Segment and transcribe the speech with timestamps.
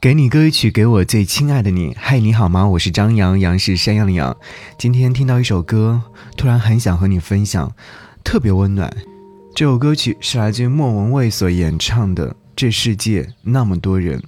[0.00, 1.92] 给你歌曲，给我最亲爱的你。
[1.98, 2.64] 嗨，你好吗？
[2.68, 4.36] 我是张扬，杨是山羊的羊。
[4.78, 6.00] 今天听到一首歌，
[6.36, 7.72] 突然很想和你分享，
[8.22, 8.96] 特别温暖。
[9.56, 14.20] 这首歌曲是来自莫文蔚所演唱的《这世界那么多人》，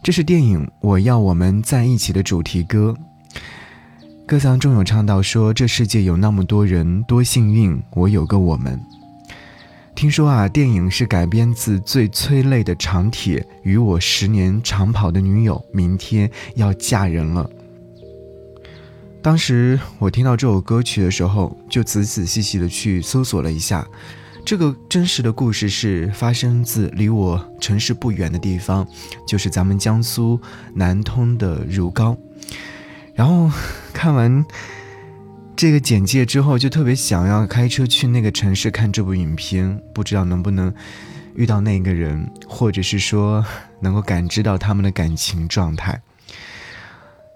[0.00, 2.94] 这是电影《我要我们在一起》的主题歌。
[4.28, 8.80] 歌词中有唱到说：“这世界有那么多人，多幸运，我有个我们。”
[9.94, 17.48] 听说啊，电影是改编自最催泪的长帖，与我十年长跑的女友明天要嫁人了。
[19.22, 23.86] 当时我听到这首歌曲的时候，就仔仔细细的去搜索了一下，
[24.44, 28.86] 这个真实的故事是发生自离我城市不远的地方，
[29.26, 30.38] 就是咱们江苏
[30.74, 32.16] 南通的如皋。
[33.14, 33.50] 然后
[33.92, 34.44] 看完。
[35.56, 40.72] 这个简介之后，就特别想要开车去那个城市看这部影片，不知道能不能
[41.36, 43.44] 遇到那个人，或者是说
[43.80, 46.00] 能够感知到他们的感情状态。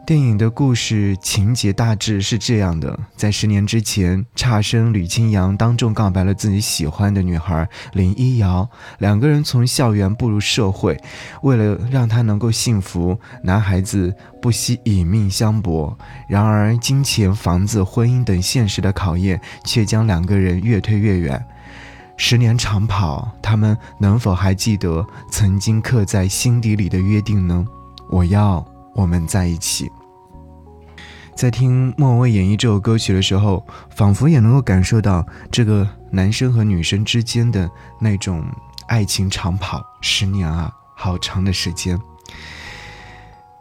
[0.09, 8.67] 电影的故事情节大致是这样的：在十年之前，差生吕清扬当众告白了自己喜欢的女孩林依瑶。
[9.01, 10.99] 两个人从校园步入社会，
[11.43, 15.95] 为了让她能够幸福，男孩子不惜以命相搏。
[16.27, 21.45] 然而，金钱、房子、婚姻等现实的考验，却将两个人越推越远。
[22.17, 27.63] 十年长跑，他们能否还记得曾经刻在心底里的约定呢？
[28.09, 29.93] 我要我们在一起。
[31.39, 38.45] 在听莫文蔚演绎这首歌曲的时候，仿佛也能够感受到这个男生和女生之间的那种
[38.89, 39.81] 爱情长跑。
[40.01, 41.97] 十年啊，好长的时间。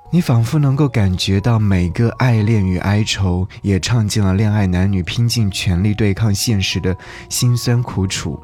[0.09, 6.97] 你仿佛能够感觉到每个爱恋与哀愁，也唱尽了恋爱男女拼尽全力对抗现实的
[7.29, 8.39] 辛酸苦楚。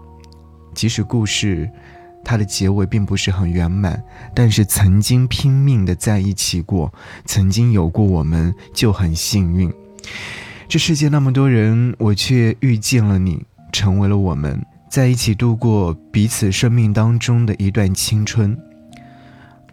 [0.76, 1.67] 即使故事。
[2.23, 4.02] 它的结尾并不是很圆满，
[4.33, 6.93] 但是曾经拼命的在一起过，
[7.25, 9.71] 曾经有过我们就很幸运。
[10.67, 18.58] 这世界那么多人，我却遇见了你，成为了我们在一起度过彼此生命当中的一段青春。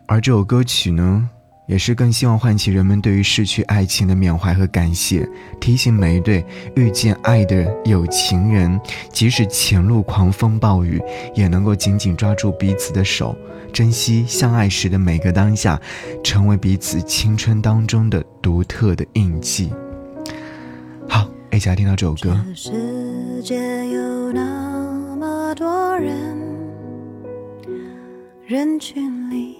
[0.06, 1.30] 而这首歌曲呢？
[1.70, 5.25] 也是更希望唤起人们对于逝去爱情的缅怀和感谢，
[5.60, 6.44] 提醒每一对
[6.75, 8.78] 遇见爱的有情人，
[9.12, 11.00] 即使前路狂风暴雨，
[11.32, 13.36] 也能够紧紧抓住彼此的手，
[13.72, 15.81] 珍惜相爱时的每个当下，
[16.25, 19.72] 成为彼此青春当中的独特的印记。
[21.08, 22.44] 好，一起来听到这首歌。
[22.52, 22.72] 世
[23.44, 23.54] 界
[23.91, 26.37] 有那么多人，
[28.44, 29.59] 人群里。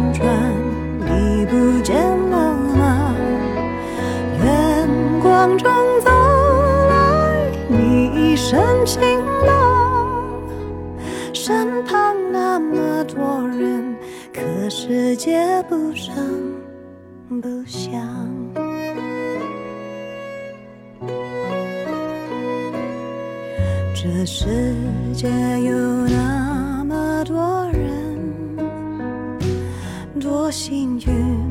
[8.15, 9.01] 一身晴
[9.45, 10.41] 朗。
[11.33, 13.95] 身旁那么多人，
[14.33, 16.13] 可世界不声
[17.41, 17.91] 不响。
[23.93, 24.47] 这世
[25.13, 25.29] 界
[25.61, 25.73] 有
[26.07, 28.57] 那么多人，
[30.19, 31.50] 多幸运，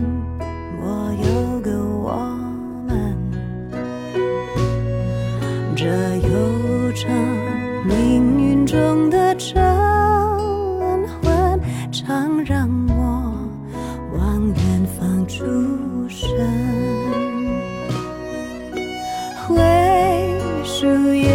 [20.65, 21.30] 树叶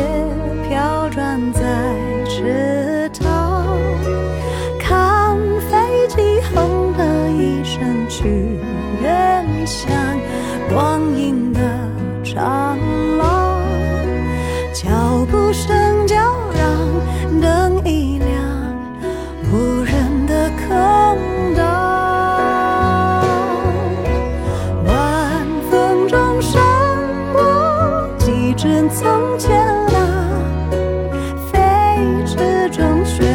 [32.69, 33.25] 中旋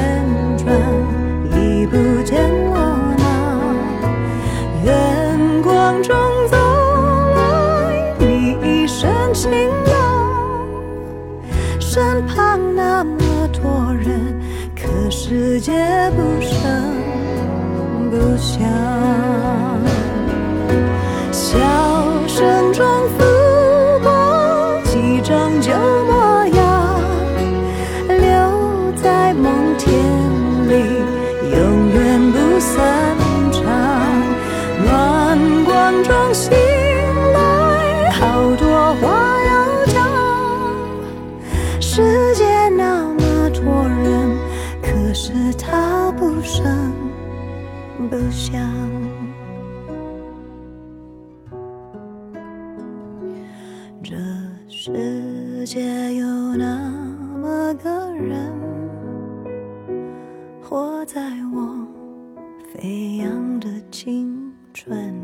[0.58, 0.74] 转，
[1.52, 2.74] 已不见我
[3.16, 3.24] 那
[4.84, 6.16] 远光中
[6.48, 6.56] 走
[7.36, 7.40] 来，
[8.18, 9.50] 你一身晴
[9.86, 9.94] 朗，
[11.78, 14.34] 身旁那么多人，
[14.74, 15.72] 可世界
[16.16, 16.58] 不声
[18.10, 18.60] 不响。
[21.30, 21.56] 笑
[22.26, 22.84] 声中
[23.16, 23.24] 拂
[24.02, 25.72] 过几张旧
[26.06, 26.19] 模
[45.22, 46.90] 是他不声
[48.08, 48.58] 不响。
[54.02, 54.17] 这
[54.67, 56.26] 世界有
[56.56, 56.90] 那
[57.38, 58.50] 么个人，
[60.62, 61.20] 活在
[61.52, 61.87] 我
[62.73, 65.14] 飞扬的青春，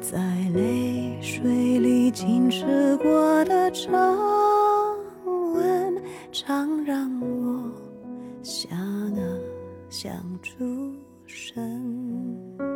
[0.00, 0.18] 在
[0.54, 3.92] 泪水里浸湿过的皱
[5.54, 6.02] 纹，
[6.32, 7.13] 常让
[10.04, 10.94] 想出
[11.26, 12.73] 神。